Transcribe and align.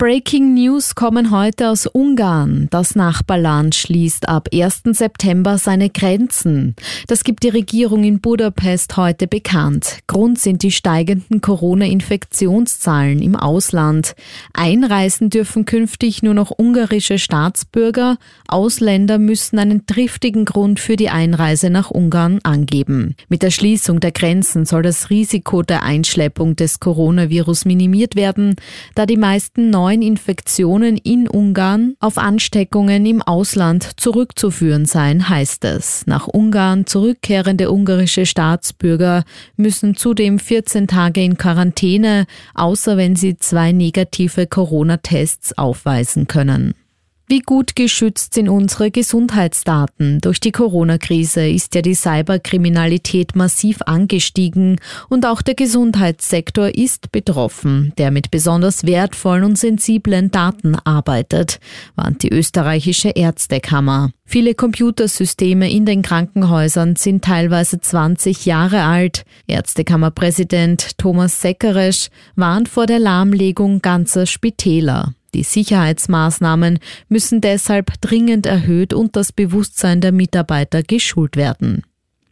Breaking 0.00 0.54
News 0.54 0.94
kommen 0.94 1.32
heute 1.32 1.70
aus 1.70 1.88
Ungarn. 1.88 2.68
Das 2.70 2.94
Nachbarland 2.94 3.74
schließt 3.74 4.28
ab 4.28 4.48
1. 4.54 4.82
September 4.92 5.58
seine 5.58 5.90
Grenzen. 5.90 6.76
Das 7.08 7.24
gibt 7.24 7.42
die 7.42 7.48
Regierung 7.48 8.04
in 8.04 8.20
Budapest 8.20 8.96
heute 8.96 9.26
bekannt. 9.26 9.98
Grund 10.06 10.38
sind 10.38 10.62
die 10.62 10.70
steigenden 10.70 11.40
Corona-Infektionszahlen 11.40 13.20
im 13.20 13.34
Ausland. 13.34 14.14
Einreisen 14.54 15.30
dürfen 15.30 15.64
künftig 15.64 16.22
nur 16.22 16.34
noch 16.34 16.52
ungarische 16.56 17.18
Staatsbürger. 17.18 18.18
Ausländer 18.46 19.18
müssen 19.18 19.58
einen 19.58 19.84
triftigen 19.86 20.44
Grund 20.44 20.78
für 20.78 20.94
die 20.94 21.10
Einreise 21.10 21.70
nach 21.70 21.90
Ungarn 21.90 22.38
angeben. 22.44 23.16
Mit 23.28 23.42
der 23.42 23.50
Schließung 23.50 23.98
der 23.98 24.12
Grenzen 24.12 24.64
soll 24.64 24.82
das 24.82 25.10
Risiko 25.10 25.64
der 25.64 25.82
Einschleppung 25.82 26.54
des 26.54 26.78
Coronavirus 26.78 27.64
minimiert 27.64 28.14
werden, 28.14 28.54
da 28.94 29.04
die 29.04 29.16
meisten 29.16 29.70
neuen 29.70 29.87
neuen 29.88 30.02
Infektionen 30.02 30.98
in 30.98 31.26
Ungarn 31.26 31.94
auf 31.98 32.18
Ansteckungen 32.18 33.06
im 33.06 33.22
Ausland 33.22 33.98
zurückzuführen 33.98 34.84
seien, 34.84 35.30
heißt 35.30 35.64
es. 35.64 36.06
Nach 36.06 36.28
Ungarn 36.28 36.84
zurückkehrende 36.84 37.70
ungarische 37.70 38.26
Staatsbürger 38.26 39.24
müssen 39.56 39.96
zudem 39.96 40.38
14 40.38 40.88
Tage 40.88 41.22
in 41.22 41.38
Quarantäne, 41.38 42.26
außer 42.54 42.98
wenn 42.98 43.16
sie 43.16 43.38
zwei 43.38 43.72
negative 43.72 44.46
Corona-Tests 44.46 45.56
aufweisen 45.56 46.26
können. 46.26 46.74
Wie 47.30 47.40
gut 47.40 47.76
geschützt 47.76 48.32
sind 48.32 48.48
unsere 48.48 48.90
Gesundheitsdaten? 48.90 50.18
Durch 50.22 50.40
die 50.40 50.50
Corona-Krise 50.50 51.46
ist 51.46 51.74
ja 51.74 51.82
die 51.82 51.94
Cyberkriminalität 51.94 53.36
massiv 53.36 53.82
angestiegen 53.84 54.80
und 55.10 55.26
auch 55.26 55.42
der 55.42 55.54
Gesundheitssektor 55.54 56.74
ist 56.74 57.12
betroffen, 57.12 57.92
der 57.98 58.12
mit 58.12 58.30
besonders 58.30 58.86
wertvollen 58.86 59.44
und 59.44 59.58
sensiblen 59.58 60.30
Daten 60.30 60.74
arbeitet, 60.74 61.60
warnt 61.96 62.22
die 62.22 62.30
österreichische 62.30 63.10
Ärztekammer. 63.10 64.10
Viele 64.24 64.54
Computersysteme 64.54 65.70
in 65.70 65.84
den 65.84 66.00
Krankenhäusern 66.00 66.96
sind 66.96 67.22
teilweise 67.22 67.78
20 67.78 68.46
Jahre 68.46 68.84
alt. 68.84 69.26
Ärztekammerpräsident 69.46 70.96
Thomas 70.96 71.42
Seckeresch 71.42 72.08
warnt 72.36 72.70
vor 72.70 72.86
der 72.86 73.00
Lahmlegung 73.00 73.82
ganzer 73.82 74.24
Spitäler. 74.24 75.12
Die 75.38 75.44
Sicherheitsmaßnahmen 75.44 76.80
müssen 77.08 77.40
deshalb 77.40 78.00
dringend 78.00 78.44
erhöht 78.44 78.92
und 78.92 79.14
das 79.14 79.32
Bewusstsein 79.32 80.00
der 80.00 80.10
Mitarbeiter 80.10 80.82
geschult 80.82 81.36
werden. 81.36 81.84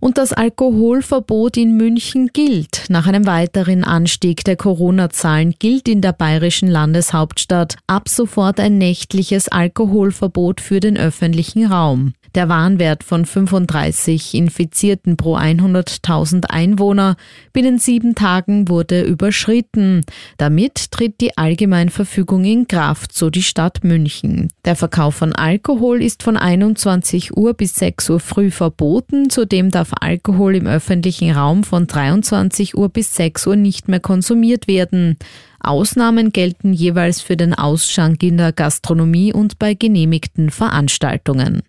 Und 0.00 0.16
das 0.16 0.32
Alkoholverbot 0.32 1.56
in 1.56 1.76
München 1.76 2.28
gilt. 2.32 2.84
Nach 2.88 3.06
einem 3.06 3.26
weiteren 3.26 3.82
Anstieg 3.82 4.44
der 4.44 4.56
Corona-Zahlen 4.56 5.54
gilt 5.58 5.88
in 5.88 6.00
der 6.00 6.12
bayerischen 6.12 6.68
Landeshauptstadt 6.68 7.76
ab 7.86 8.08
sofort 8.08 8.60
ein 8.60 8.78
nächtliches 8.78 9.48
Alkoholverbot 9.48 10.60
für 10.60 10.80
den 10.80 10.96
öffentlichen 10.96 11.66
Raum. 11.66 12.12
Der 12.34 12.48
Warnwert 12.48 13.04
von 13.04 13.24
35 13.24 14.34
Infizierten 14.34 15.16
pro 15.16 15.36
100.000 15.36 16.44
Einwohner 16.46 17.16
binnen 17.52 17.78
sieben 17.78 18.14
Tagen 18.14 18.68
wurde 18.68 19.02
überschritten. 19.02 20.02
Damit 20.36 20.90
tritt 20.90 21.20
die 21.20 21.36
Allgemeinverfügung 21.38 22.44
in 22.44 22.68
Kraft, 22.68 23.14
so 23.14 23.30
die 23.30 23.42
Stadt 23.42 23.82
München. 23.82 24.48
Der 24.64 24.76
Verkauf 24.76 25.16
von 25.16 25.34
Alkohol 25.34 26.02
ist 26.02 26.22
von 26.22 26.36
21 26.36 27.36
Uhr 27.36 27.54
bis 27.54 27.74
6 27.76 28.10
Uhr 28.10 28.20
früh 28.20 28.50
verboten. 28.50 29.30
Zudem 29.30 29.70
darf 29.70 29.87
Alkohol 30.00 30.56
im 30.56 30.66
öffentlichen 30.66 31.30
Raum 31.30 31.64
von 31.64 31.86
23 31.86 32.76
Uhr 32.76 32.88
bis 32.88 33.14
6 33.14 33.46
Uhr 33.46 33.56
nicht 33.56 33.88
mehr 33.88 34.00
konsumiert 34.00 34.68
werden. 34.68 35.16
Ausnahmen 35.60 36.32
gelten 36.32 36.72
jeweils 36.72 37.20
für 37.20 37.36
den 37.36 37.54
Ausschank 37.54 38.22
in 38.22 38.36
der 38.36 38.52
Gastronomie 38.52 39.32
und 39.32 39.58
bei 39.58 39.74
genehmigten 39.74 40.50
Veranstaltungen. 40.50 41.62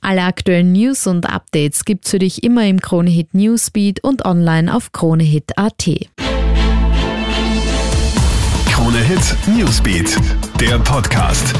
Alle 0.00 0.22
aktuellen 0.22 0.72
News 0.72 1.06
und 1.06 1.28
Updates 1.28 1.84
gibt's 1.84 2.10
für 2.10 2.18
dich 2.18 2.44
immer 2.44 2.66
im 2.66 2.80
Kronehit 2.80 3.34
Newsbeat 3.34 4.02
und 4.04 4.24
online 4.24 4.74
auf 4.74 4.92
kronehit.at. 4.92 5.90
Kronehit 8.70 9.36
Newsbeat, 9.48 10.16
der 10.60 10.78
Podcast. 10.78 11.54